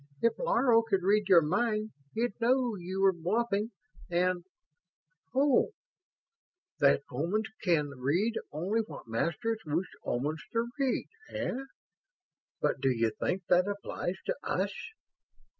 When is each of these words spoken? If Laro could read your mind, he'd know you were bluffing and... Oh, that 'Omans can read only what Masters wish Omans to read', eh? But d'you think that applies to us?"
If 0.19 0.39
Laro 0.39 0.81
could 0.81 1.03
read 1.03 1.29
your 1.29 1.43
mind, 1.43 1.91
he'd 2.15 2.33
know 2.41 2.73
you 2.75 3.01
were 3.01 3.13
bluffing 3.13 3.69
and... 4.09 4.43
Oh, 5.35 5.73
that 6.79 7.03
'Omans 7.11 7.49
can 7.61 7.89
read 7.91 8.33
only 8.51 8.79
what 8.81 9.07
Masters 9.07 9.61
wish 9.63 9.89
Omans 10.03 10.41
to 10.53 10.69
read', 10.79 11.07
eh? 11.29 11.65
But 12.59 12.79
d'you 12.81 13.11
think 13.19 13.43
that 13.49 13.67
applies 13.67 14.15
to 14.25 14.35
us?" 14.43 14.71